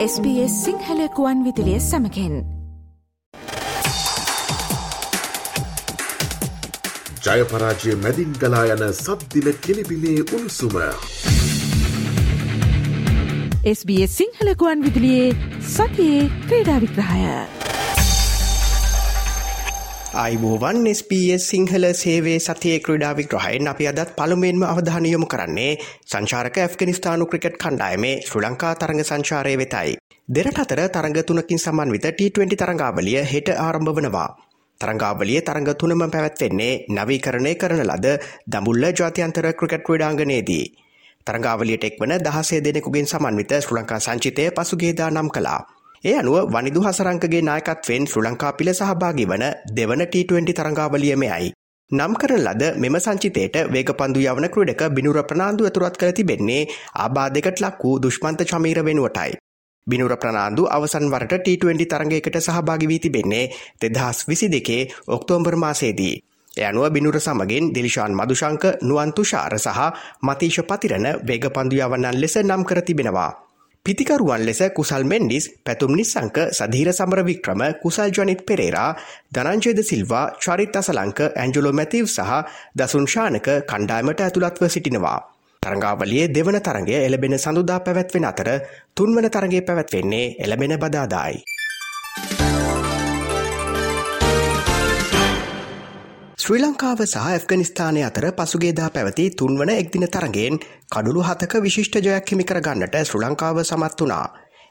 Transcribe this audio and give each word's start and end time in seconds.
SBS 0.00 0.52
සිංහලකුවන් 0.64 1.40
විදිලිය 1.44 1.80
සමකෙන් 1.80 2.36
ජයපරාජය 7.26 7.96
මැදින් 7.96 8.32
ගලා 8.40 8.62
යන 8.66 8.84
සද්දින 8.94 9.50
කෙලිබිලේ 9.60 10.24
උණුසුම. 10.26 10.76
SBS 13.74 14.16
සිංහලකුවන් 14.16 14.84
විදිලියේ 14.84 15.36
සතියේ 15.68 16.30
ක්‍රීඩා 16.48 16.78
විග්‍රහය. 16.78 17.69
අයිබෝවන් 20.12 20.90
SBS 20.90 21.44
සිංහල 21.46 21.84
සේවේ 21.94 22.38
සතිය 22.40 22.78
ක්‍රඩා 22.80 23.10
විග්‍රහයෙන් 23.14 23.68
අපි 23.68 23.84
අදත් 23.86 24.10
පළමෙන්ම 24.16 24.62
අවධානයොමු 24.64 25.26
කරන්නේ 25.26 25.78
සංචාරක 26.04 26.58
ඇෆ්ගනිස්ථානු 26.58 27.26
ක්‍රිකට් 27.26 27.56
කණ්ඩායමේ 27.56 28.16
ශ්‍ර 28.18 28.42
ලංකා 28.42 28.72
තරඟ 28.74 29.02
සංචාරය 29.02 29.54
වෙතයි. 29.54 29.94
දෙරට 30.28 30.58
අතර 30.58 30.82
තරඟ 30.88 31.22
තුනකින් 31.22 31.58
සමන්විත 31.58 32.10
T20 32.10 32.56
තරඟාවලිය 32.56 33.22
හෙට 33.24 33.54
ආරම්භ 33.56 33.94
වනවා. 33.94 34.28
තරංගාවලිය 34.80 35.40
තරඟ 35.42 35.70
තුනම 35.74 36.02
පැවැත්වෙන්නේ 36.04 36.72
නවීකරණය 36.90 37.54
කරන 37.54 37.86
ලද 37.86 38.06
දඹුල්ල 38.46 38.86
ජාතියන්තර 38.92 39.52
ක්‍රිකට් 39.54 39.86
ක්‍රඩාංගනයේදී. 39.86 40.64
තරංගාවලියට 41.26 41.84
එක්වන 41.84 42.18
දහසේ 42.20 42.60
දෙනෙකුගෙන් 42.60 43.06
සමන්විත 43.06 43.52
ශ්‍ර 43.60 43.76
ලංකා 43.76 44.00
සංචිතය 44.00 44.50
පසුගේදා 44.50 45.10
නම් 45.10 45.30
කලා. 45.30 45.60
ඒ 46.04 46.12
අනුව 46.16 46.36
වනිදු 46.48 46.80
හසරංකගේ 46.80 47.40
නායකත්වෙන් 47.42 48.04
ශ්‍ර 48.06 48.22
ලංකා 48.22 48.52
පිළ 48.52 48.70
සහභාගි 48.70 49.24
වන 49.26 49.42
දෙවන 49.70 50.02
T20 50.04 50.52
තරංගාවලියමයයි. 50.52 51.48
නම් 51.90 52.12
කරන 52.14 52.40
ලද 52.42 52.62
මෙම 52.76 52.96
සංචිතයට 52.96 53.56
වේගපන්දු 53.68 54.20
යවන 54.22 54.46
ක්‍රඩක 54.48 54.82
බිනුර 54.90 55.18
ප්‍රනාාන්දු 55.24 55.66
ඇතුරත් 55.66 55.98
කර 55.98 56.12
තිබෙන්නේ 56.12 56.62
ආබාධකට 56.96 57.60
ලක් 57.60 57.82
වූ 57.82 57.98
දුෂ්මන්ත 57.98 58.44
චමීර 58.44 58.80
වෙනුවටයි. 58.82 59.36
බිනුර 59.86 60.14
ප්‍රනාාන්දු 60.16 60.64
අවසන් 60.68 61.06
වරට 61.08 61.42
T20 61.42 61.86
තරගයකට 61.86 62.40
සහභාගි 62.40 62.86
වී 62.86 63.00
තිබෙන්නේ 63.00 63.44
දෙදහස් 63.78 64.24
විසි 64.28 64.48
දෙකේ 64.48 64.82
ඔක්තෝම්බර් 65.08 65.56
මාසේදී. 65.56 66.14
යනුව 66.54 66.90
බිනුර 66.90 67.16
සමගින් 67.18 67.70
දිලිශාන් 67.70 68.12
මදුශංක 68.14 68.64
නුවන්තුෂාර 68.82 69.58
සහ 69.58 69.78
මතීශ 70.22 70.60
පතිරණ 70.64 71.06
වේගපන්දු 71.22 71.76
යවන්නන් 71.78 72.16
ලෙස 72.16 72.36
නම් 72.38 72.64
කර 72.64 72.80
තිබෙනවා. 72.82 73.49
පිතිකරුවන් 73.86 74.42
ලෙස 74.44 74.60
කුසල් 74.70 75.02
මෙන්ඩිස් 75.02 75.44
පැතුම් 75.64 75.92
නිසංක 75.96 76.36
සධීර 76.50 76.88
සමර 76.90 77.20
වික්‍රම 77.24 77.62
කුසල් 77.82 78.10
ජනිත් 78.10 78.40
පෙරේරා 78.44 78.90
ධනංජයද 79.34 79.80
සිල්වා 79.82 80.24
චරිත් 80.36 80.76
අසලංක 80.76 81.20
ඇන්ජලෝ 81.34 81.72
මැතිව් 81.72 82.04
සහ 82.06 82.32
දසුන්ශානක 82.76 83.48
කණ්ඩායමට 83.66 84.20
ඇතුළත්ව 84.20 84.68
සිටිනවා. 84.68 85.18
තරංගාවලියේ 85.62 86.28
දෙවන 86.30 86.58
තරගේ 86.60 87.00
එලබෙන 87.06 87.36
සඳුදා 87.36 87.80
පැවැත්වෙන 87.80 88.26
අතර 88.26 88.50
තුන්වන 88.94 89.26
තරගේ 89.28 89.62
පැවැත්වෙන්නේ 89.62 90.26
එළබෙන 90.38 90.76
බදාදායි. 90.78 91.42
ශ්‍රී 96.40 96.60
ලංකාව 96.60 97.00
සහ 97.02 97.22
ඇෆ්ගනිස්ථානය 97.22 98.02
අතර 98.02 98.24
පසුගේදා 98.36 98.86
පැවති 98.90 99.24
තුන්වන 99.32 99.70
එක්දින 99.72 100.04
තරගෙන් 100.06 100.54
කඩුළු 100.92 101.22
හතක 101.22 101.60
විශිෂ්ට 101.64 101.96
ජයක් 101.98 102.30
හිමි 102.32 102.44
කරගන්නට 102.44 102.94
ශ්‍ර 103.00 103.18
ලංකාව 103.20 103.58
සමත් 103.62 103.98
වනා. 104.00 104.26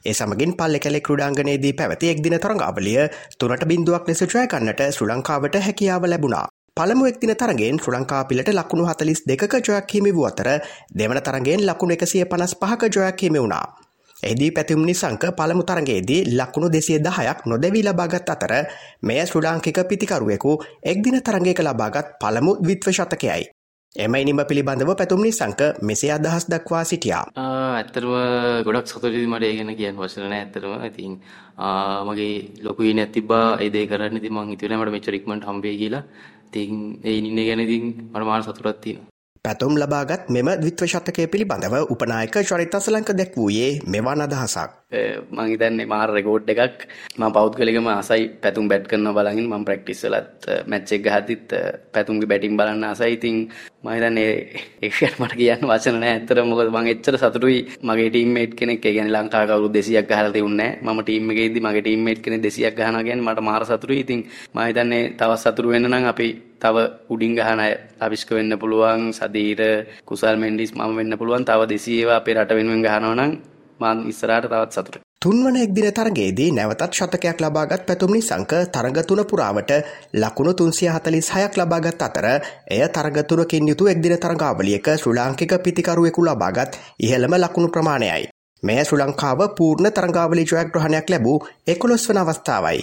ඒ 0.05 0.13
සමගින් 0.13 0.53
පල්ලෙ 0.53 0.79
කැලෙ 0.79 1.01
ක්‍රඩාංගනයේදී 1.01 1.73
පැවති 1.73 2.09
එක්දින 2.13 2.35
තරඟාවලිය 2.37 3.03
තුනට 3.35 3.65
බින්දුවක් 3.71 4.09
ලෙස 4.09 4.23
ජයකන්නට 4.25 4.81
ශ්‍ර 4.87 5.09
ලංකාවට 5.09 5.59
හැකියාව 5.65 6.07
ලැබුණා. 6.07 6.45
පළමු 6.77 7.11
එක්දින 7.11 7.33
තරගෙන් 7.35 7.77
ශ්‍ර 7.77 7.95
ලංකා 7.95 8.23
පිලට 8.23 8.49
ලකුණු 8.51 8.87
හතලිස් 8.87 9.21
දෙක 9.25 9.45
ජයක් 9.59 9.93
හිමි 9.93 10.11
වූ 10.11 10.25
අතර 10.25 10.49
දෙවන 10.95 11.21
තරගෙන් 11.21 11.67
ලකුණු 11.67 11.97
එකසිය 11.97 12.25
පනස් 12.25 12.57
පහක 12.57 12.91
ජයක් 12.97 13.21
හිමි 13.23 13.39
වුණා. 13.39 13.65
එදී 14.23 14.51
පැතිම් 14.51 14.83
නිසංක 14.83 15.23
පළමු 15.31 15.63
තරගේදී 15.63 16.35
ලකුණු 16.35 16.67
දෙසිය 16.69 16.99
දහයක් 16.99 17.45
නොදැවී 17.45 17.83
ලබාගත් 17.83 18.29
අතර 18.29 18.53
මෙය 19.01 19.19
ශ්‍රඩාංකික 19.21 19.79
පිතිකරුවෙකු 19.89 20.51
එක්දින 20.83 21.21
තරගයක 21.21 21.59
ලබාගත් 21.61 22.19
පළමු 22.19 22.51
විත්ව 22.61 22.91
ශතකයයි. 22.91 23.47
එමයි 23.95 24.23
නිම 24.23 24.41
පිළිබඳව 24.45 24.91
පැතුම් 24.93 25.21
නිසංක 25.21 25.61
මෙසේ 25.81 26.11
අදහස් 26.11 26.45
දක්වා 26.45 26.83
සිටියා. 26.83 27.23
ඇත්තරම 27.37 28.11
ගොඩක් 28.65 28.87
සතුරදි 28.87 29.25
මට 29.25 29.43
ඒගෙන 29.43 29.71
කියන්න 29.73 29.97
වසරන 29.97 30.33
ඇත්තරම 30.33 30.83
ඉතින් 30.83 31.13
මගේ 32.05 32.33
ලොකු 32.61 32.83
නැතිබා 32.91 33.47
ඒදේ 33.57 33.87
කරන්න 33.87 34.19
ති 34.19 34.29
මං 34.29 34.51
හිතුවනට 34.51 34.91
මෙචරික්මට 34.91 35.47
හම්බේ 35.47 35.75
කියලා 35.75 36.03
තින් 36.51 36.99
ඒ 37.03 37.15
ඉන්න 37.19 37.39
ගැනතින් 37.39 37.85
මට 38.11 38.25
මාර 38.25 38.43
සතුරත්තින. 38.43 38.99
පැතුම් 39.45 39.73
ලබාගත් 39.73 40.27
මෙම 40.29 40.49
ද්විත්ව 40.59 40.85
ශතකය 40.85 41.23
පිළිබඳව 41.25 41.75
උපනායක 41.93 42.35
චරිතසලංක 42.41 43.09
දැක් 43.13 43.31
වූයේ 43.33 43.79
මෙවන් 43.85 44.21
අදහසක්. 44.21 44.71
මංහිතන්නේ 45.31 45.87
මාර 45.87 46.09
රෙකෝඩ් 46.09 46.49
එකක්. 46.49 46.83
ම 47.17 47.23
පෞද්ගලිකම 47.31 47.87
අසයි 47.89 48.27
පැතුම් 48.35 48.67
බැට් 48.67 48.87
කරන 48.87 49.07
බලගින් 49.09 49.47
ම 49.47 49.63
ප්‍රක්ටිස්සලත් 49.63 50.47
මැච්චෙක් 50.67 51.07
හතිත් 51.07 51.55
පැතුම්ගේ 51.93 52.27
බැටිම් 52.27 52.57
බලන්න 52.59 52.83
අසයිඉතින් 52.85 53.37
මහිතන්නේ 53.81 54.31
ඒෂයට 54.81 55.15
මට 55.17 55.39
කියන්න 55.39 55.63
වචන 55.63 56.03
ඇතර 56.03 56.43
මොකද 56.43 56.69
මං 56.69 56.91
එච්චර 56.93 57.15
සතුරුයි 57.17 57.59
මගේ 57.81 58.09
ටීමේට් 58.09 58.53
කෙනෙක්. 58.55 58.83
ගැන 58.89 59.09
ලංකාකවරු 59.09 59.71
දෙසියක් 59.71 60.11
හල 60.11 60.31
තිවන්න 60.31 60.61
ම 60.83 60.99
ටීමගේද 60.99 61.55
මගේ 61.59 61.81
ටීමේට් 61.81 62.21
කෙන 62.21 62.41
දෙසියක් 62.41 62.75
ගහනගෙන් 62.75 63.23
මට 63.23 63.39
මාර 63.41 63.63
සතුරු 63.65 63.93
ඉතින් 63.95 64.27
මහිතන්නේ 64.53 65.09
තවත් 65.15 65.41
සතුරු 65.45 65.69
වෙන්න 65.69 65.87
නම් 65.87 66.05
අපි 66.05 66.29
තව 66.61 66.85
උඩින් 67.09 67.35
ගහන 67.35 67.61
අවිස්ක 67.99 68.31
වෙන්න 68.31 68.59
පුළුවන් 68.61 69.03
සදීර 69.13 69.61
කුසල් 70.05 70.35
මෙන්ඩිස් 70.37 70.73
මම 70.73 70.95
වෙන්න 70.95 71.19
පුළුවන් 71.19 71.45
තව 71.45 71.69
දෙසේවා 71.69 72.17
අපේ 72.17 72.35
රට 72.35 72.57
වෙනුවෙන් 72.57 72.83
ගහනවනම් 72.83 73.31
මන් 73.79 73.97
ඉස්සරට 74.07 74.45
තවත් 74.45 74.73
සතුට. 74.73 74.99
තුන්වන 75.19 75.55
එක්දින 75.57 75.87
තරගේදී 75.91 76.49
නැවතත් 76.51 76.93
ශතකයක් 76.93 77.41
ලබාගත් 77.41 77.85
පැතුම්නි 77.87 78.21
සංක 78.21 78.51
තරගතුන 78.69 79.21
පුරාවට 79.25 79.71
ලකුණු 80.15 80.53
තුන්සිය 80.53 80.89
හතලිස් 80.89 81.31
හයක් 81.31 81.57
ලබාගත් 81.57 82.01
අතර 82.01 82.27
එය 82.69 82.81
තරගතුරකින් 82.89 83.67
යුතු 83.67 83.87
එක්දින 83.87 84.15
තරගාවලියක 84.17 84.87
ශ්‍රලාංකික 84.95 85.55
පිතිකරුවෙකු 85.59 86.21
ලබාගත් 86.23 86.79
ඉහළම 86.99 87.33
ලකුණු 87.37 87.69
ප්‍රමාණයයි. 87.69 88.29
මේ 88.63 88.83
ශ්‍ර 88.83 88.99
ලංකාව 88.99 89.41
පූර්ණ 89.57 89.91
තරගාවලි 89.91 90.43
ජයග්‍රහණයක් 90.45 91.09
ලැබූ 91.09 91.37
එකොළොස් 91.67 92.09
වන 92.09 92.17
අවස්ථාවයි. 92.17 92.79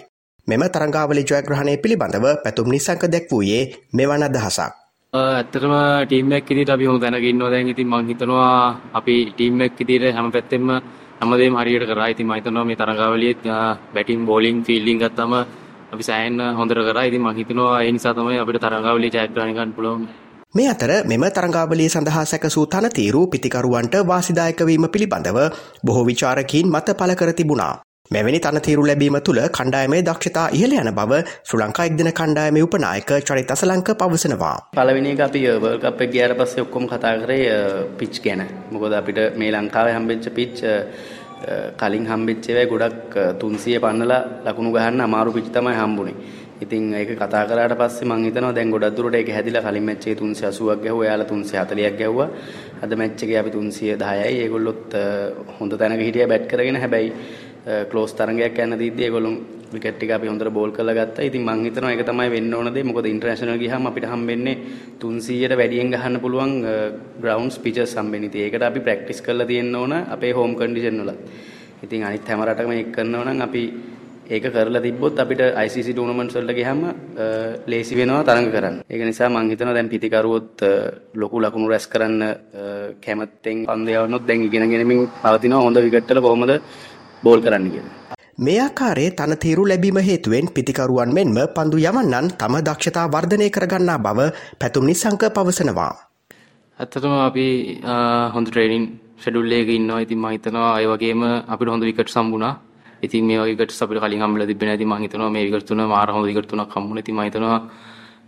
මෙම 0.46 0.62
තරංගාවලි 0.64 1.22
ජයග්‍රහණය 1.22 1.74
පිළිබඳව 1.82 2.26
පැතුම් 2.42 2.68
නිසංක 2.70 3.04
දැක් 3.10 3.24
වූයේ 3.30 3.62
මෙවන 3.92 4.22
අදහසක්. 4.22 4.70
ඇත්තටම 5.12 5.74
ටීම්මක් 6.06 6.46
ඉදිරියට 6.46 6.70
අපි 6.70 6.86
හොඳ 6.86 7.02
දැනග 7.02 7.18
ඉන්නවා 7.22 7.50
දැන් 7.50 7.68
ඉතින් 7.68 7.88
මම 7.88 8.06
හිතනවා 8.10 8.52
අපි 8.94 9.14
ටීම් 9.30 9.60
එකක් 9.60 9.80
ඉදිරියට 9.80 10.16
හැම 10.16 10.30
පැත්තෙම 10.30 10.64
හැමදේම 11.20 11.54
හරියට 11.56 11.86
කරා. 11.90 12.08
ඉතින් 12.08 12.26
මම 12.26 12.36
හිතනවා 12.38 12.64
මේ 12.64 12.76
තරඟාවලියේ 12.76 13.56
බැටිං 13.94 14.20
බෝලිං 14.24 14.62
ෆීල්ඩින් 14.62 14.98
ගත්තම 14.98 15.32
අපි 15.92 16.02
සෑහෙන 16.02 16.38
හොඳට 16.58 16.82
කරා. 16.88 17.08
ඉතින් 17.10 17.22
මම 17.22 17.34
හිතනවා 17.38 17.82
ඒ 17.82 17.90
නිසා 17.92 18.14
තමයි 18.14 18.38
අපිට 18.38 18.62
තරඟාවලිය 18.62 19.10
ජයග්‍රහණය 19.10 19.52
ගන්න 19.52 19.72
පුළුවන්. 19.72 20.06
මේ 20.54 20.68
අතර 20.68 20.90
මෙම 21.04 21.24
තරංගාවලිය 21.30 21.88
සඳහා 21.88 22.24
සැකසූ 22.24 22.66
තනතීරු 22.66 23.22
පිතිකරුවන්ට 23.26 23.94
වාසිදායකවීම 24.10 24.86
පිළිබඳව 24.94 25.38
බොහෝ 25.86 26.06
විචාරකින් 26.06 26.66
මත 26.68 26.96
පල 26.98 27.14
කර 27.20 27.32
තිබුණා. 27.32 27.74
මෙවැනි 28.10 28.38
තනතීරු 28.40 28.82
ලැබීම 28.86 29.16
තුළ 29.26 29.40
කණ්ඩායමේ 29.50 30.02
දක්ෂතා 30.08 30.44
ඉහළ 30.58 30.74
යන 30.74 30.90
බව 30.98 31.18
ශ්‍ර 31.40 31.58
ලංකා 31.60 31.86
එක්දින 31.88 32.10
කණ්ඩායම 32.20 32.58
උපනායක 32.60 33.10
චරිත 33.20 33.50
අසලංක 33.50 33.90
පවසනවා. 34.00 34.54
පළවෙනි 34.76 35.10
එක 35.14 35.22
අපි 35.26 35.42
uh, 35.48 35.58
වර්ල්ඩ් 35.58 35.82
කප් 35.84 36.06
එක 36.06 36.12
ගියාට 36.14 36.36
පස්සේ 36.40 36.64
ඔක්කොම 36.66 36.86
කතා 36.86 37.14
කරේ 37.22 37.50
uh, 37.50 37.82
පිච් 37.98 38.22
ගැන. 38.24 38.44
මොකද 38.70 38.94
අපිට 39.00 39.20
මේ 39.36 39.50
ලංකාවේ 39.50 39.96
හම්බෙච්ච 39.98 40.30
පිච් 40.38 40.62
uh, 40.64 40.78
කලින් 41.76 42.06
හම්බෙච්ච 42.06 42.50
ඒවා 42.50 42.70
ගොඩක් 42.72 43.16
300 43.42 43.82
පන්නලා 43.84 44.22
ලකුණු 44.46 44.74
ගහන්න 44.76 45.06
අමාරු 45.08 45.32
පිච් 45.32 45.48
තමයි 45.56 45.74
හම්බුනේ. 45.74 46.14
ඉතින් 46.62 46.94
ඒක 46.94 47.10
කතා 47.16 47.42
කරාට 47.44 47.74
පස්සේ 47.74 48.06
මම 48.06 48.22
හිතනවා 48.26 48.52
දැන් 48.54 48.70
ගොඩක් 48.70 48.96
දුරට 48.96 49.18
ඒක 49.18 49.32
හැදිලා 49.34 49.64
කලින් 49.64 49.86
මැච් 49.88 50.06
එකේ 50.06 50.20
380ක් 50.20 50.78
ගැහුවා. 50.84 51.08
එයාලා 51.08 51.26
340ක් 51.26 51.98
ගැහුවා. 51.98 52.28
අද 52.82 52.94
මැච් 52.94 53.18
එකේ 53.22 53.38
අපි 53.42 53.50
310යි. 53.50 54.38
ඒගොල්ලොත් 54.44 54.96
හොඳ 55.58 55.72
තැනක 55.82 56.06
හිටියා 56.06 56.30
බැට් 56.32 56.48
කරගෙන 56.52 56.80
හැබැයි 56.84 57.12
ක්ලෝස් 57.90 58.12
තරගයක් 58.18 58.58
යන 58.62 58.78
දීද්දි 58.78 59.06
ඒගොල්ලෝ 59.06 59.34
විකට් 59.72 59.96
ටික 59.96 60.10
අපි 60.14 60.28
හොඳට 60.30 60.50
බෝල් 60.54 60.70
කරලා 60.76 60.94
ගත්තා. 60.94 61.26
ඉතින් 61.28 61.42
මං 61.42 61.64
හිතනවා 61.66 61.90
ඒක 61.92 62.04
තමයි 62.06 62.30
වෙන්න 62.30 62.54
ඕන 62.54 62.70
දේ. 62.74 62.84
මොකද 62.86 63.06
ඉන්ටර්නැෂනල් 63.10 63.58
ගියාම 63.58 63.88
අපිට 63.90 64.06
හම්බෙන්නේ 64.12 64.56
300ට 65.02 65.58
වැඩියෙන් 65.60 65.90
ගහන්න 65.94 66.20
පුළුවන් 66.24 66.54
ග්‍රවුන්ඩ්ස් 67.22 67.58
පිචර්ස් 67.64 67.96
හම්බෙන්නේ. 67.98 68.30
ඉතින් 68.30 68.46
ඒකට 68.46 68.62
අපි 68.70 68.80
ප්‍රැක්ටිස් 68.86 69.20
කරලා 69.26 69.50
තියෙන්න 69.50 69.74
ඕන 69.74 69.92
අපේ 70.14 70.32
හෝම් 70.38 70.54
කන්ඩිෂන් 70.54 71.02
වල. 71.02 71.12
ඉතින් 71.84 72.06
අනිත් 72.08 72.28
හැම 72.28 72.46
රටකම 72.46 72.72
ඒක 72.78 72.90
කරනවා 72.94 73.26
නම් 73.34 73.42
අපි 73.48 73.62
ඒක 74.30 74.46
කරලා 74.54 74.84
තිබ්බොත් 74.86 75.18
අපිට 75.24 75.42
ICC 75.66 75.88
ටූර්නමන්ට්ස් 75.90 76.38
වලට 76.38 76.58
ගියාම 76.58 76.80
ලේසි 77.66 77.98
වෙනවා 77.98 78.24
තරඟ 78.28 78.50
කරන්න. 78.54 78.76
ඒක 78.92 79.02
නිසා 79.10 79.28
මං 79.34 79.50
හිතනවා 79.50 79.74
දැන් 79.74 79.90
පිතිකරුවොත් 79.94 80.62
ලොකු 81.20 81.42
ලකුණු 81.42 81.68
රැස් 81.72 81.86
කරන්න 81.92 82.22
කැමැත්තෙන් 83.04 83.66
පන්දු 83.70 83.90
යවනොත් 84.00 84.26
දැන් 84.28 84.46
ඉගෙන 84.48 84.70
ගෙනමින් 84.70 85.08
පවතිනවා 85.22 85.64
හොඳ 85.66 85.82
විකට් 85.86 86.12
වල 86.14 86.22
කොහොමද 86.26 86.60
බෝල් 87.24 87.40
කරන්න 87.44 87.70
කියලා. 87.74 87.94
මේ 88.46 88.58
ආකාරයේ 88.64 89.14
තනතීරු 89.18 89.62
ලැබීම 89.70 89.98
හේතුවෙන් 90.08 90.52
පිතිකරුවන් 90.56 91.14
මෙන්ම 91.18 91.38
පන්දු 91.56 91.78
යවන්නන් 91.88 92.28
තම 92.40 92.54
දක්ෂතා 92.68 93.06
වර්ධනය 93.14 93.48
කරගන්නා 93.56 93.98
බව 94.06 94.28
පැතුම් 94.60 94.86
නිසංක 94.90 95.22
පවසනවා. 95.36 95.92
ඇත්තටම 96.78 97.14
අපි 97.28 97.46
හොඳ 98.34 98.46
ට්‍රේනින් 98.48 98.84
ෂෙඩියුල් 99.20 99.52
එකක 99.58 99.70
ඉන්නවා. 99.78 100.00
ඉතින් 100.04 100.18
මම 100.22 100.30
හිතනවා 100.34 100.70
ඒ 100.80 100.86
වගේම 100.92 101.22
අපිට 101.52 101.72
හොඳ 101.74 101.84
විකට් 101.88 102.12
සම්බුණා. 102.14 102.54
ඉතින් 103.06 103.24
මේ 103.28 103.38
වගේ 103.40 103.56
විකට්ස් 103.56 103.82
අපිට 103.82 104.00
කලින් 104.02 104.22
හම්බෙලා 104.24 104.48
තිබෙන්නේ 104.50 104.76
නැති 104.76 104.86
මම 104.90 105.02
හිතනවා 105.04 105.30
මේ 105.30 105.44
විකට් 105.46 105.68
තුන 105.68 105.80
මාර 105.94 106.08
හොඳ 106.14 106.26
විකට් 106.28 106.48
තුනක් 106.50 106.74
හම්බුණා. 106.76 107.04
ඉතින් 107.04 107.14
මම 107.16 107.24
හිතනවා 107.28 107.58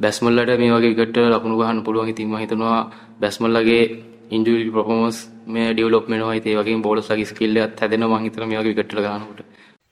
බැස්මල්ලට 0.01 0.59
මේ 0.63 0.73
වගේ 0.75 0.95
විකට් 0.97 1.17
ලකුණු 1.35 1.57
ගහන්න 1.61 1.85
පුළුවන්. 1.87 2.09
ඉතින් 2.13 2.29
මම 2.29 2.39
හිතනවා 2.43 2.79
බැස්මල්ලගේ 3.21 3.85
ඉන්ජුරි 4.31 4.71
පර්ෆෝමන්ස් 4.71 5.19
මේ 5.49 5.69
ඩෙවලොප්මන්ට් 5.71 6.25
වයි 6.25 6.41
ඒ 6.47 6.57
වගේම 6.59 6.83
බෝලර්ස්ලාගේ 6.83 7.27
ස්කිල් 7.27 7.57
එකත් 7.59 7.81
හැදෙනවා 7.81 8.19
මම 8.19 8.25
හිතනවා 8.25 8.49
මේ 8.49 8.61
වගේ 8.61 8.75
විකට් 8.75 8.95
වල 8.95 9.07
ගන්නකොට. 9.07 9.41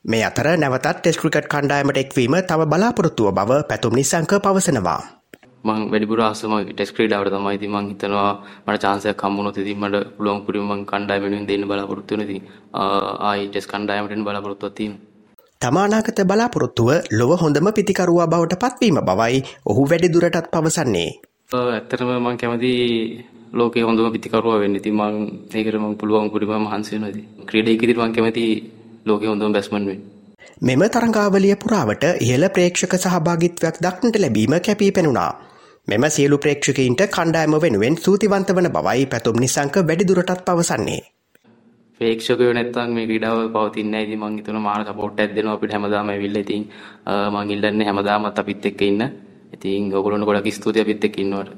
මේ 0.05 0.25
අතර 0.25 0.49
නැවතත් 0.57 0.89
ටෙස් 0.95 1.19
ක්‍රිකට් 1.19 1.49
කණ්ඩායමට 1.49 1.99
එක්වීම 1.99 2.37
තව 2.45 2.67
බලාපොරොත්තුව 2.67 3.31
බව 3.33 3.61
පැතුම් 3.71 3.95
නිසංක 3.95 4.33
පවසනවා. 4.41 5.01
මං 5.65 5.89
වැඩිපුර 5.91 6.21
ආසම 6.21 6.53
ටෙස් 6.67 6.93
ක්‍රීඩාවට 6.93 7.33
තමයි 7.33 7.55
ඉතින් 7.55 7.73
මං 7.73 7.89
හිතනවා 7.91 8.31
මට 8.65 8.83
chance 8.83 9.09
එකක් 9.09 9.23
හම්බුනොත් 9.23 9.59
ඉතින් 9.59 9.79
මට 9.81 10.05
පුළුවන් 10.17 10.41
කුරුම 10.47 10.71
මං 10.71 10.87
කණ්ඩායම 10.87 11.23
වෙනුවෙන් 11.25 11.49
දෙන්න 11.49 11.67
බලාපොරොත්තු 11.67 12.15
වෙනවා 12.15 12.29
ඉතින් 12.29 12.43
ආයි 13.23 13.49
ටෙස් 13.49 13.67
කණ්ඩායමට 13.67 14.13
එන්න 14.13 14.25
බලාපොරොත්තුවක් 14.25 14.75
තියෙනවා. 14.75 15.05
තමානාගත 15.61 16.21
බලාපොරොත්තුව 16.25 16.91
ලොව 17.13 17.33
හොඳම 17.41 17.69
පිතිකරුවා 17.73 18.29
බවට 18.29 18.61
පත්වීම 18.63 19.01
බවයි 19.03 19.41
ඔහු 19.67 19.89
වැඩිදුරටත් 19.91 20.53
පවසන්නේ. 20.53 21.11
ඇත්තටම 21.51 22.09
මං 22.19 22.37
කැමති 22.37 22.71
ලෝකේ 23.53 23.83
හොඳම 23.83 24.11
පිතිකරුවා 24.13 24.59
වෙන්න. 24.61 24.77
ඉතින් 24.77 24.95
මං 24.95 25.15
ඒකට 25.55 25.79
මං 25.79 25.95
පුළුවන් 25.97 26.31
කුරුම 26.31 26.63
මහන්සි 26.65 26.95
වෙනවා 26.95 27.11
ඉතින්. 27.11 27.27
ක්‍රීඩයක 27.49 27.83
ඉදිරියට 27.83 28.03
මං 28.03 28.15
කැමති 28.17 28.45
ලෝකේ 29.07 29.29
හොඳම 29.29 29.53
බැස්මන් 29.53 29.87
වෙන්න. 29.87 30.01
මෙම 30.61 30.83
තරංගාවලිය 30.95 31.55
පුරාවට 31.57 32.05
ඉහළ 32.21 32.47
ප්‍රේක්ෂක 32.55 32.97
සහභාගිත්වයක් 32.97 33.77
දක්නට 33.85 34.19
ලැබීම 34.19 34.57
කැපී 34.67 34.91
පෙනුණා. 34.93 35.31
මෙම 35.89 36.07
සියලු 36.11 36.39
ප්‍රේක්ෂකයින්ට 36.39 37.03
කණ්ඩායම 37.09 37.55
වෙනුවෙන් 37.65 37.97
සූතිවන්ත 37.97 38.51
වන 38.57 38.69
බවයි 38.77 39.07
පැතුම් 39.13 39.39
නිසංක 39.45 39.77
වැඩිදුරටත් 39.91 40.43
පවසන්නේ. 40.49 41.03
ප්‍රේක්ෂකයෝ 42.01 42.51
නැත්තම් 42.59 42.91
මේ 42.97 43.07
ක්‍රීඩාව 43.07 43.39
පවතින්නේ 43.55 43.93
නැහැ. 43.93 44.09
ඉතින් 44.09 44.21
මං 44.23 44.39
හිතනවා 44.39 44.65
මාර 44.67 44.83
සපෝට් 44.85 45.23
එකක් 45.23 45.37
දෙනවා 45.39 45.55
අපිට 45.55 45.77
හැමදාම 45.77 46.11
ඇවිල්ලා. 46.11 46.45
ඉතින් 46.47 46.67
මං 47.35 47.55
ඉල්ලන්නේ 47.55 47.89
හැමදාමත් 47.91 48.43
අපිත් 48.45 48.69
එක්ක 48.73 48.83
ඉන්න. 48.91 49.07
ඉතින් 49.55 49.93
ඔයගොල්ලන්ට 49.93 50.27
ගොඩක් 50.27 50.53
ස්තුතියි 50.53 50.83
අපිත් 50.83 51.05
එක්ක 51.05 51.19
ඉන්නවට. 51.19 51.51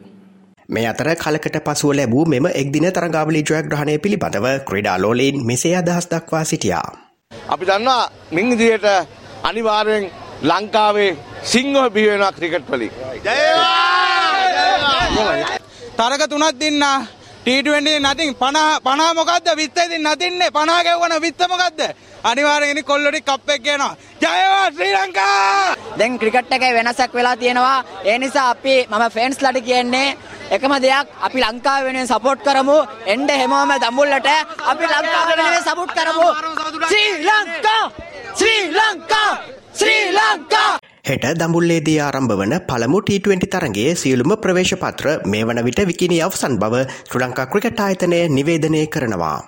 මේ 0.69 0.87
අතර 0.87 1.09
කලකට 1.17 1.59
පසුව 1.67 1.93
ලැබූ 1.97 2.25
මෙම 2.27 2.47
එක්දින 2.53 2.87
තරගාවලි 2.93 3.43
ජයග්‍රහණය 3.43 3.99
පිළිබඳව 3.99 4.47
ක්‍රීඩා 4.69 4.97
ලෝලීන් 4.99 5.47
මෙසේ 5.47 5.75
අදහස් 5.77 6.09
දක්වා 6.11 6.45
සිටියා. 6.45 6.89
අපි 7.49 7.65
දන්නවා 7.67 8.11
මින් 8.31 8.53
ඉදිරියට 8.53 8.87
අනිවාර්යෙන් 9.43 10.11
ලංකාවේ 10.43 11.11
සිංහව 11.45 11.91
බිහි 11.91 12.11
වෙනවා 12.11 12.33
ක්‍රිකට් 12.33 12.71
වලින්. 12.71 12.93
ජය! 13.25 13.39
තරග 15.99 16.23
තුනක් 16.31 16.61
දෙන්න 16.61 16.85
T20 17.49 18.05
නතින් 18.05 18.35
50 18.35 18.81
50 18.85 19.15
මොකද්ද? 19.17 19.47
20 19.49 19.85
ඉතින් 19.85 20.03
නතින්නේ 20.05 20.51
50 20.51 20.85
ගැව්වන 20.85 21.13
20 21.17 21.49
මොකද්ද? 21.49 21.81
අනිවාර්යෙන් 22.25 22.85
කොල්ලොටි 22.85 23.21
කප් 23.23 23.49
එක 23.49 23.63
ගේනවා. 23.63 23.97
ජයවා 24.23 24.67
ශ්‍රී 24.71 24.93
ලංකා! 24.95 25.77
දැන් 25.99 26.19
ක්‍රිකට් 26.19 26.53
එකේ 26.53 26.75
වෙනසක් 26.75 27.15
වෙලා 27.15 27.37
තියෙනවා. 27.37 27.85
ඒ 28.05 28.19
නිසා 28.19 28.51
අපි 28.51 28.75
මම 28.87 29.05
ෆෑන්ස්ලාට 29.15 29.65
කියන්නේ 29.65 30.17
එකම 30.51 30.75
දෙයක්. 30.85 31.07
අපි 31.21 31.39
ලංකාව 31.41 31.85
වෙනුවෙන් 31.85 32.09
සපෝට් 32.09 32.45
කරමු. 32.45 32.79
එන්න 33.07 33.29
හැමෝම 33.31 33.73
දඹුල්ලට 33.83 34.29
අපි 34.71 34.85
ලංකාව 34.85 35.27
වෙනුවෙන් 35.31 35.65
සපෝට් 35.69 35.93
කරමු. 35.97 36.29
ශ්‍රී 36.91 37.11
ලංකා! 37.29 37.85
ශ්‍රී 38.39 38.61
ලංකා! 38.77 39.31
ශ්‍රී 39.73 40.05
ලංකා 40.13 40.88
හෙට 41.09 41.23
දඹුල්ලේදී 41.41 42.01
ආරම්භ 42.01 42.33
වන 42.39 42.55
පළමු 42.63 42.99
T20 43.01 43.47
තරගයේ 43.53 43.93
සියලුම 43.95 44.33
ප්‍රවේශ 44.37 44.73
පත්‍ර 44.75 45.07
මේ 45.25 45.47
වන 45.49 45.61
විට 45.65 45.81
විකිණී 45.83 46.19
අවසන් 46.21 46.59
බව 46.63 46.83
ශ්‍රී 46.89 47.23
ලංකා 47.23 47.47
ක්‍රිකට් 47.47 47.81
ආයතනය 47.81 48.19
නිවේදනය 48.31 48.83
කරනවා. 48.89 49.39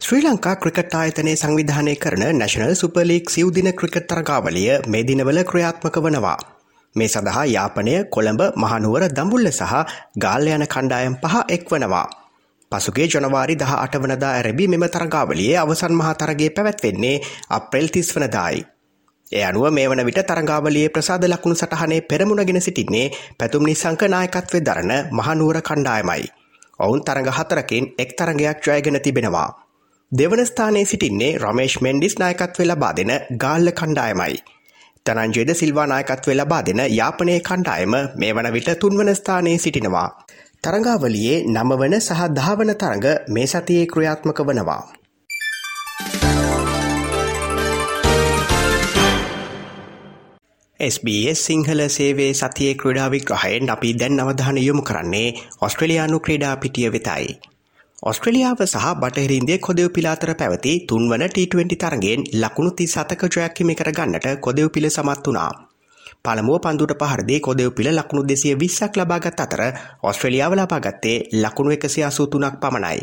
ශ්‍රී 0.00 0.22
ලංකා 0.26 0.54
ක්‍රිකට් 0.56 0.94
ආයතනය 0.94 1.36
සංවිධානය 1.36 1.96
කරන 1.96 2.28
නැශනල් 2.36 2.76
සුපලීක් 2.76 3.30
සිව්දින 3.30 3.72
ක්‍රිකට් 3.74 4.08
තරගාවලිය 4.08 4.70
මේ 4.86 5.06
දිනවල 5.06 5.44
ක්‍රියාත්මක 5.44 6.02
වනවා. 6.02 6.38
මේ 6.96 7.08
සඳහා 7.08 7.50
යාපනය 7.50 7.94
කොළඹ 8.10 8.42
මහනුවර 8.58 9.08
දඹුල්ල 9.10 9.52
සහ 9.52 9.78
ගාල්ල 10.18 10.50
යන 10.50 10.66
කණ්ඩායම් 10.66 11.22
පහ 11.22 11.46
එක් 11.48 11.64
වනවා. 11.70 12.08
පසුගේ 12.72 13.06
ජනවාරි 13.08 13.56
දහ 13.56 13.72
අටවනදා 13.76 14.32
ඇරැබි 14.32 14.68
මෙම 14.68 14.84
තරගාවලියේ 14.88 15.56
අවසන් 15.58 15.94
මහතරගේ 15.94 16.50
පැවැත්වෙන්නේ 16.50 17.16
අප්‍රෙල් 17.50 17.88
තිස් 17.88 18.12
වනදායි. 18.14 18.62
එය 19.32 19.42
අනුව 19.42 19.66
මේ 19.70 19.86
වන 19.86 20.04
විට 20.04 20.20
තරගාවලියේ 20.26 20.90
ප්‍රසාද 20.90 21.24
ලකුණු 21.26 21.56
සටහනේ 21.56 22.00
පෙරමුණගෙන 22.02 22.60
සිටින්නේ 22.60 23.06
පැතුම් 23.38 23.64
නිසංක 23.64 24.02
නායකත්වය 24.08 24.60
දරන 24.60 24.92
මහනුවර 25.12 25.58
කණ්ඩායමයි. 25.62 26.24
ඔවුන් 26.78 27.02
තරඟ 27.02 27.30
හතරකින් 27.30 27.84
එක් 27.98 28.10
තරගයක් 28.14 28.66
ජයගෙන 28.66 28.98
තිබෙනවා. 29.00 29.48
දෙවන 30.12 30.42
ස්ථානයේ 30.44 30.86
සිටින්නේ 30.86 31.36
රමේශ් 31.38 31.76
මෙන්ඩිස් 31.80 32.18
නායකත්වය 32.18 32.64
ලබා 32.64 32.92
දෙන 32.94 33.12
ගාල්ල 33.36 33.68
කණ්ඩායමයි. 33.72 34.34
තනංජයද 35.06 35.50
සිල්වා 35.54 35.86
නායකත්වය 35.86 36.34
ලබා 36.34 36.62
දෙන 36.62 36.80
යාපනය 36.90 37.34
කණ්ඩායම 37.40 37.94
මේ 38.16 38.32
වන 38.32 38.48
විට 38.52 38.68
තුන්වන 38.78 39.10
ස්ථානයේ 39.14 39.58
සිටිනවා. 39.58 40.08
තරඟාවලියේ 40.64 41.38
නමවන 41.44 41.94
සහ 41.96 42.20
දහවන 42.34 42.68
තරඟ 42.80 43.06
මේ 43.28 43.46
සතියේ 43.46 43.86
ක්‍රියාත්මක 43.86 44.40
වනවා. 44.42 44.82
SBS 50.80 51.42
සිංහල 51.46 51.82
සේවේ 51.88 52.28
සතියේ 52.34 52.76
ක්‍රඩා 52.82 53.08
විග්‍රහයෙන් 53.08 53.72
අපි 53.74 53.90
දැන් 53.94 54.22
අවධාන 54.26 54.62
යොමු 54.66 54.82
කරන්නේ 54.82 55.26
ඔස්ට්‍රලයානු 55.60 56.20
ක්‍රඩා 56.20 56.54
පිටිය 56.56 56.92
වෙතයි. 56.92 57.26
ඔස්ට්‍රලියාව 58.02 58.64
සහ 58.64 58.86
බටහිරින්දේ 59.00 59.58
කොදෙව් 59.58 59.90
පිලාතර 59.96 60.34
පැවති 60.36 60.76
තුන්වන 60.88 61.26
T20 61.28 61.80
තරගෙන් 61.82 62.24
ලකුණු 62.36 62.76
ති 62.78 62.86
සතක 62.86 63.34
ජයක්කිමි 63.34 63.74
කර 63.74 63.92
ගන්නට 63.92 64.32
කොදෙව් 64.40 64.72
පිළ 64.76 64.90
සමත් 64.90 65.28
වනා. 65.28 65.52
පළමුුව 66.24 66.60
පන්දුට 66.60 66.92
පහරදේ 67.00 67.40
කොදෙව් 67.40 67.70
පිළ 67.72 67.90
ලකුණු 67.92 68.22
දෙසිය 68.24 68.54
විස්සක් 68.56 68.96
ලබාගත් 68.96 69.40
අතර 69.40 69.62
ඔස්ට්‍රලියාව 70.02 70.52
ලබාගත්තේ 70.54 71.16
ලකුණු 71.34 71.70
එකසි 71.72 72.00
අසූතුනක් 72.02 72.60
පමණයි. 72.60 73.00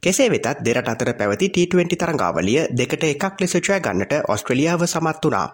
කෙසේ 0.00 0.28
වෙතත් 0.28 0.46
දෙරට 0.60 0.88
අතර 0.88 1.08
පැවති 1.14 1.46
T20 1.50 1.96
තරංගාවලිය 1.96 2.60
දෙකට 2.72 3.02
එකක් 3.04 3.40
ලෙස 3.40 3.54
ජය 3.56 3.78
ගන්නට 3.78 4.12
ඔස්ට්‍රලියාව 4.26 4.84
සමත් 4.84 5.24
වනා. 5.24 5.48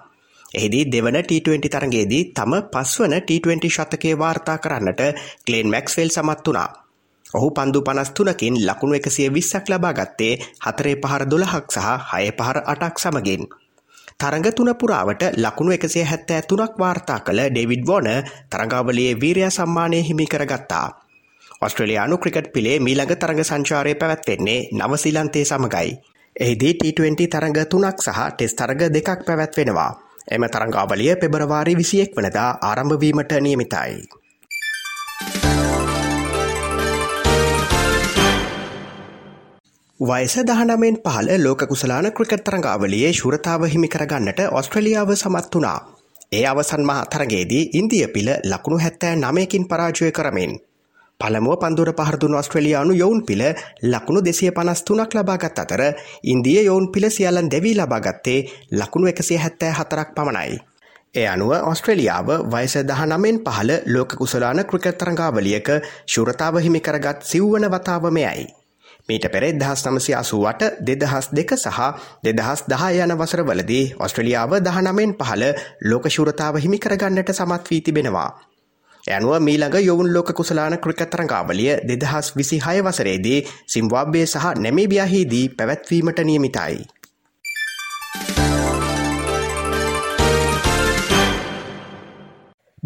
එහිදී 0.54 0.84
දෙවන 0.86 1.16
T20 1.20 1.68
තරගේදී 1.68 2.24
තම 2.32 2.52
පස්වන 2.66 3.14
T20 3.20 3.68
ශතකේ 3.68 4.14
වාර්තා 4.16 4.58
කරන්නට 4.58 5.00
කලේන් 5.44 5.68
මැක්ස්වෙල් 5.68 6.10
සමත් 6.10 6.46
වනා. 6.46 6.68
ඔහු 7.30 7.48
පන්දු 7.50 7.80
පනස්තුනකින් 7.82 8.54
ලකුණු 8.66 8.94
එකසිය 8.94 9.28
විස්සක් 9.30 9.64
ලබා 9.68 9.94
ගත්තේ 9.94 10.34
හතරේ 10.62 10.96
පහර 10.96 11.24
දොළහක් 11.26 11.66
සහ 11.70 11.88
හය 12.10 12.30
පහර 12.32 12.58
අටක් 12.66 12.96
සමගින්. 12.98 13.42
තරඟ 14.20 14.50
තුන 14.50 14.70
පුරාවට 14.74 15.22
ලකුණු 15.36 15.72
එකසිය 15.72 16.02
හැත්තෑ 16.02 16.42
තුනක් 16.42 16.78
වාර්තා 16.78 17.18
කළ 17.20 17.40
ඩෙවිඩ් 17.50 17.84
වෝන 17.86 18.08
තරඟාවලියේ 18.50 19.20
වීරයා 19.22 19.50
සම්මානය 19.50 20.00
හිමි 20.08 20.26
කරගත්තා. 20.26 20.86
ඔස්ට්‍රලයානු 21.60 22.18
ක්‍රිකට් 22.18 22.50
පිළේ 22.52 22.80
මීළඟ 22.80 23.14
තරඟ 23.14 23.44
සංචාරය 23.44 23.94
පැවැත්වෙන්නේ 23.94 24.58
නවසිලන්තේ 24.72 25.44
සමගයි. 25.44 25.88
එහිදී 26.36 26.74
T20 26.74 27.28
තරඟ 27.28 27.60
තුනක් 27.70 28.02
සහ 28.02 28.20
ටෙස් 28.28 28.54
තරග 28.54 28.80
දෙකක් 28.94 29.26
පැවැත්වෙනවා. 29.26 29.90
එම 30.30 30.42
තරංගාවලිය 30.46 31.16
පෙබරවාරි 31.16 31.76
විසියෙක් 31.76 32.10
වනදා 32.16 32.50
ආරම්භවීමට 32.62 33.32
නියමිතයි. 33.40 34.02
වයස 40.00 40.34
දහනමෙන් 40.38 40.96
පහළ 40.96 41.28
ලෝක 41.36 41.62
කුසලාන 41.66 42.06
ක්‍රිකට් 42.12 42.44
තරඟාවලියේ 42.44 43.12
ශුරතාව 43.12 43.64
හිමි 43.64 43.88
කරගන්නට 43.88 44.40
ඔස්ට්‍රලියාව 44.50 45.10
සමත් 45.12 45.54
වනා. 45.54 45.78
ඒ 46.32 46.44
අවසන් 46.46 46.82
මහ 46.82 47.00
තරගේදී 47.06 47.70
ඉන්දිය 47.72 48.06
පිළ 48.06 48.30
ලකුණු 48.44 48.78
හැත්තෑ 48.78 49.16
නමයකින් 49.16 49.66
පරාජය 49.66 50.12
කරමින්. 50.12 50.52
පළමුුව 51.20 51.58
පන්දුර 51.58 51.90
පහරදුන 51.92 52.34
ඔස්ට්‍රලියයානු 52.34 52.94
යොවුන් 52.94 53.24
පිළ 53.24 53.42
ලකුණු 53.84 54.20
දෙසිය 54.20 54.50
පනස් 54.50 54.84
තුනක් 54.84 55.14
ලබාගත් 55.14 55.58
අතර 55.58 55.82
ඉන්දිය 56.24 56.60
යොවුන් 56.60 56.86
පිළ 56.88 57.10
සියල්ලන් 57.10 57.50
දෙවී 57.50 57.74
ලබාගත්තේ 57.74 58.38
ලකුණු 58.72 59.08
එකසිය 59.08 59.38
හැත්තෑ 59.38 59.72
හතරක් 59.72 60.14
පමණයි. 60.14 60.60
ඒ 61.14 61.26
අනුව 61.26 61.52
ඔස්ට්‍රලියාව 61.64 62.28
වයස 62.46 62.78
දහනමෙන් 62.84 63.42
පහළ 63.44 63.74
ලෝක 63.88 64.14
කුසලාන 64.14 64.62
ක්‍රිකට් 64.64 64.98
තරඟාවලියක 64.98 65.68
ශුරතාව 66.06 66.54
හිමි 66.58 66.80
කරගත් 66.80 67.18
සිව්වන 67.24 67.68
වතාවමයයි. 67.68 68.57
මීට 69.08 69.26
පෙර 69.26 69.44
දහස් 69.54 69.82
නමසි 69.86 70.12
අසුවට 70.14 70.62
දෙදහස් 70.82 71.26
දෙක 71.32 71.54
සහ 71.56 71.78
දෙදහස් 72.22 72.60
දහ 72.66 72.82
යන 72.96 73.14
වසරවලදී 73.14 73.94
ඔස්ට්‍රලියාව 73.98 74.52
දහනමෙන් 74.60 75.14
පහළ 75.14 75.44
ලෝකශූරතාව 75.84 76.58
හිමි 76.58 76.78
කරගන්නට 76.78 77.32
සමත් 77.32 77.70
වී 77.70 77.80
තිබෙනවා. 77.80 78.28
ඇනුව 79.04 79.40
මීළඟ 79.40 79.78
යොවුන් 79.80 80.12
ලෝක 80.12 80.32
කුසලාන 80.32 80.76
ක්‍රිකතරංගාවලිය 80.78 81.72
දෙදහස් 81.84 82.36
විසි 82.36 82.60
හය 82.60 82.76
වසරේදී 82.82 83.40
සිම්වාබ්බේ 83.66 84.26
සහ 84.26 84.46
නැමේබියාහිදී 84.56 85.46
පැවැත්වීමට 85.50 86.20
නියමිතයි. 86.22 86.76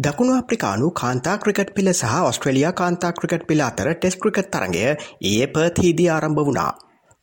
දකුණු 0.03 0.33
අප්‍රිකානු 0.35 0.87
කාන්තා 0.91 1.33
ක්‍රිකට් 1.37 1.69
පිල 1.75 1.89
සහ 1.91 2.13
ඔස්ට්‍රලියයා 2.29 2.71
කාන්තා 2.71 3.11
ක්‍රිකට් 3.11 3.43
පිල 3.49 3.61
අතර 3.61 3.87
ටෙස් 3.91 4.15
ක්‍රිකට් 4.21 4.49
තරගය 4.53 4.81
ඒ 5.29 5.45
පර්තීදී 5.47 6.07
ආරම්භ 6.09 6.41
වුණා. 6.47 6.71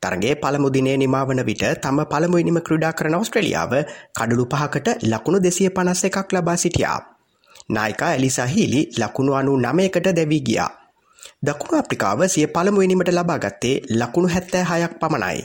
තරගේ 0.03 0.35
පළමුදිනේ 0.35 0.97
නිමාවන 1.03 1.43
විට 1.49 1.65
තම 1.83 1.99
පළමුුවනිම 2.13 2.61
ක්‍රඩා 2.67 2.93
කරන 2.93 3.17
ඔස්ට්‍රලියාව 3.19 3.73
කඩුළු 4.19 4.47
පහකට 4.53 4.89
ලකුණු 5.05 5.43
දෙසිය 5.47 5.71
පනස්ස 5.71 6.05
එකක් 6.05 6.33
ලබා 6.33 6.57
සිටියා. 6.57 6.99
නායිකා 7.69 8.13
එලිසාහිලි 8.15 8.83
ලකුණු 9.01 9.35
අනු 9.35 9.57
නමයකට 9.59 10.11
දැවී 10.11 10.43
ගියා. 10.43 10.71
දකුණු 11.43 11.81
අප්‍රිකාව 11.83 12.29
සිය 12.29 12.47
පළමුුවනිමට 12.49 13.13
ලබාගත්තේ 13.13 13.77
ලකුණු 13.99 14.29
හැත්තෑ 14.29 14.69
හයක් 14.73 14.95
පමණයි. 15.01 15.41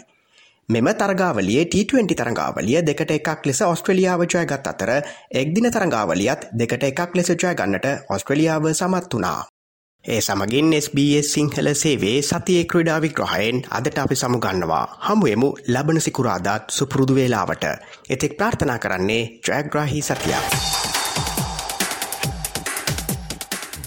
මෙම 0.70 0.88
තරගාවලිය 0.92 1.64
T20 1.64 2.16
තරඟාවලිය 2.16 2.80
දෙකට 2.82 3.12
එකක් 3.12 3.46
ලෙස 3.46 3.60
ඔස්ට්‍රලියාව 3.64 4.22
ජයගත් 4.26 4.68
අතර 4.68 4.92
එක්දින 5.32 5.68
තරඟාවලියත් 5.70 6.48
දෙකට 6.54 6.84
එකක් 6.84 7.14
ලෙස 7.14 7.30
ජයගන්නට 7.34 7.86
ඔස්ට්‍රලියාව 8.10 8.66
සමත් 8.72 9.14
වනා. 9.14 9.46
ඒ 10.06 10.22
සමගින් 10.22 10.74
SBS 10.76 11.30
සිංහල 11.34 11.70
සේවේ 11.76 12.18
සතියේ 12.22 12.66
ක්‍රඩා 12.66 12.98
විග්‍රහයෙන් 13.00 13.62
අදට 13.72 13.98
අපි 13.98 14.16
සමුගන්නවා 14.16 14.84
හමුුවමු 15.02 15.50
ලබන 15.68 16.02
සිකුරාදාත් 16.02 16.64
සුපුරුදු 16.72 17.16
වේලාවට 17.16 17.66
එතෙක් 18.10 18.38
ප්‍රාර්ථනා 18.38 18.80
කරන්නේ 18.80 19.24
ජයග්‍රාහි 19.44 20.02
සතියක්. 20.02 20.46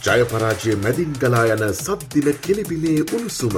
ජයපරාජය 0.07 0.79
මැදින් 0.79 1.13
ගලා 1.21 1.47
යන 1.49 1.69
සද්දිල 1.77 2.35
කෙලිබිලේ 2.39 2.99
උණුසුම. 3.05 3.57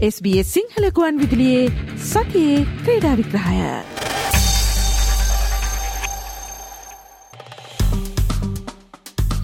SBS 0.00 0.52
සිංහලකුවන් 0.52 1.18
විදිලියේ 1.20 1.70
සතියේ 2.04 2.66
ක්‍රීඩා 2.84 3.16
විග්‍රහය. 3.16 3.60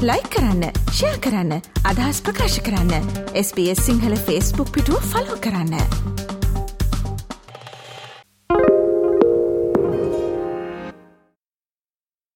ලයි 0.03 0.23
කරන්න 0.33 0.65
ෂයා 0.91 1.15
කරන්න 1.19 1.63
අදහස් 1.85 2.21
ප්‍රකාශ 2.21 2.59
කරන්න 2.61 3.07
SBS 3.45 3.87
සිංහල 3.87 4.17
ෆස්බුක් 4.17 4.75
පිටුව 4.75 5.07
ෆලෝ 5.13 5.39
කරන්න. 5.41 5.79